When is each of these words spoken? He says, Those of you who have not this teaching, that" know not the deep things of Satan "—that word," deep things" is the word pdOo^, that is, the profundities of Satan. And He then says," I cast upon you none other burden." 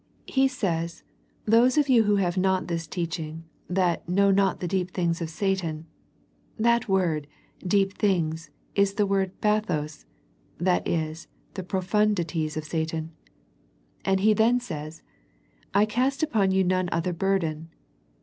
He 0.25 0.47
says, 0.47 1.03
Those 1.45 1.77
of 1.77 1.87
you 1.87 2.05
who 2.05 2.15
have 2.15 2.35
not 2.35 2.67
this 2.67 2.87
teaching, 2.87 3.43
that" 3.69 4.09
know 4.09 4.31
not 4.31 4.59
the 4.59 4.67
deep 4.67 4.89
things 4.89 5.21
of 5.21 5.29
Satan 5.29 5.85
"—that 6.67 6.89
word," 6.89 7.27
deep 7.77 7.95
things" 7.99 8.49
is 8.75 8.95
the 8.95 9.05
word 9.05 9.39
pdOo^, 9.41 10.05
that 10.57 10.87
is, 10.87 11.27
the 11.53 11.61
profundities 11.63 12.57
of 12.57 12.63
Satan. 12.65 13.11
And 14.03 14.21
He 14.21 14.33
then 14.33 14.59
says," 14.59 15.03
I 15.75 15.85
cast 15.85 16.23
upon 16.23 16.51
you 16.51 16.63
none 16.63 16.89
other 16.91 17.13
burden." 17.13 17.69